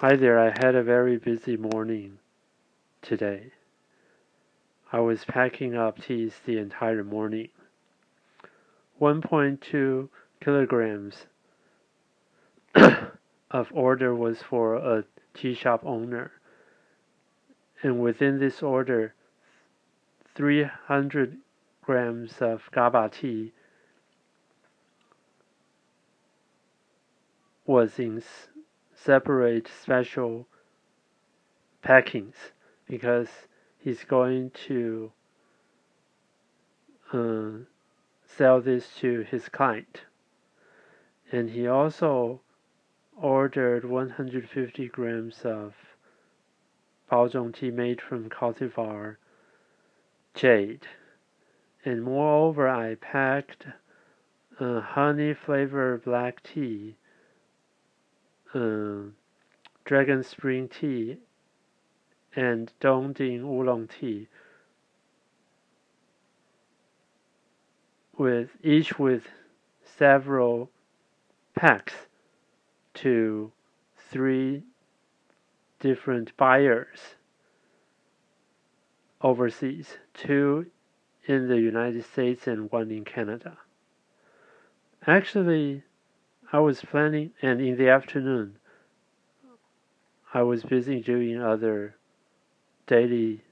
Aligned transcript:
Hi 0.00 0.14
there, 0.14 0.38
I 0.38 0.52
had 0.62 0.74
a 0.74 0.82
very 0.82 1.16
busy 1.16 1.56
morning 1.56 2.18
today. 3.00 3.52
I 4.92 5.00
was 5.00 5.24
packing 5.24 5.74
up 5.74 6.02
teas 6.02 6.34
the 6.44 6.58
entire 6.58 7.02
morning. 7.02 7.48
1.2 9.00 10.10
kilograms 10.38 11.24
of 13.50 13.68
order 13.72 14.14
was 14.14 14.42
for 14.42 14.74
a 14.74 15.04
tea 15.32 15.54
shop 15.54 15.80
owner. 15.82 16.30
And 17.82 17.98
within 17.98 18.38
this 18.38 18.62
order, 18.62 19.14
300 20.34 21.38
grams 21.80 22.42
of 22.42 22.68
GABA 22.70 23.12
tea 23.18 23.54
was 27.64 27.98
in 27.98 28.22
separate 29.06 29.68
special 29.68 30.48
packings 31.84 32.34
because 32.88 33.28
he's 33.78 34.02
going 34.02 34.50
to 34.66 35.12
uh, 37.12 37.50
sell 38.26 38.60
this 38.60 38.88
to 38.98 39.20
his 39.30 39.48
client. 39.48 40.02
And 41.30 41.50
he 41.50 41.68
also 41.68 42.40
ordered 43.16 43.84
150 43.84 44.88
grams 44.88 45.42
of 45.44 45.74
Baozhong 47.10 47.54
tea 47.54 47.70
made 47.70 48.00
from 48.00 48.28
cultivar 48.28 49.18
jade. 50.34 50.88
And 51.84 52.02
moreover, 52.02 52.68
I 52.68 52.96
packed 52.96 53.66
a 54.58 54.80
honey 54.80 55.32
flavored 55.32 56.04
black 56.04 56.42
tea 56.42 56.96
um, 58.56 59.14
Dragon 59.84 60.22
Spring 60.22 60.68
Tea 60.68 61.18
and 62.34 62.72
Dongding 62.80 63.42
Oolong 63.42 63.88
Tea 63.88 64.28
with 68.16 68.50
each 68.62 68.98
with 68.98 69.28
several 69.84 70.70
packs 71.54 71.94
to 72.94 73.52
three 74.10 74.62
different 75.80 76.34
buyers 76.36 77.16
overseas, 79.20 79.98
two 80.14 80.66
in 81.26 81.48
the 81.48 81.58
United 81.58 82.04
States 82.04 82.46
and 82.46 82.70
one 82.70 82.90
in 82.90 83.04
Canada. 83.04 83.58
Actually, 85.06 85.82
I 86.52 86.60
was 86.60 86.80
planning, 86.80 87.32
and 87.42 87.60
in 87.60 87.76
the 87.76 87.88
afternoon, 87.88 88.58
I 90.32 90.42
was 90.42 90.62
busy 90.62 91.00
doing 91.00 91.42
other 91.42 91.96
daily 92.86 93.42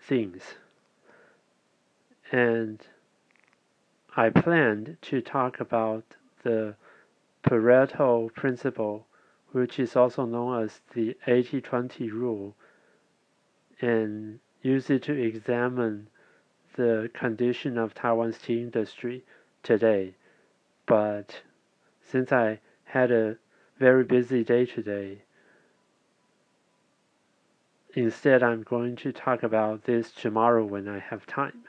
things. 0.00 0.56
And 2.32 2.84
I 4.16 4.30
planned 4.30 4.96
to 5.02 5.20
talk 5.20 5.60
about 5.60 6.04
the 6.42 6.74
Pareto 7.44 8.34
principle, 8.34 9.06
which 9.52 9.78
is 9.78 9.94
also 9.94 10.26
known 10.26 10.64
as 10.64 10.80
the 10.94 11.16
80 11.28 11.60
20 11.60 12.10
rule, 12.10 12.56
and 13.80 14.40
use 14.62 14.90
it 14.90 15.04
to 15.04 15.12
examine 15.12 16.08
the 16.74 17.08
condition 17.14 17.78
of 17.78 17.94
Taiwan's 17.94 18.38
tea 18.38 18.62
industry 18.62 19.22
today. 19.62 20.14
But 20.86 21.42
since 22.12 22.30
I 22.30 22.60
had 22.84 23.10
a 23.10 23.38
very 23.78 24.04
busy 24.04 24.44
day 24.44 24.66
today, 24.66 25.22
instead 27.94 28.42
I'm 28.42 28.62
going 28.62 28.96
to 28.96 29.12
talk 29.12 29.42
about 29.42 29.84
this 29.84 30.12
tomorrow 30.12 30.62
when 30.62 30.88
I 30.88 30.98
have 30.98 31.26
time. 31.26 31.64